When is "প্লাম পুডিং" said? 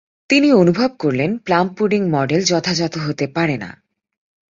1.37-2.01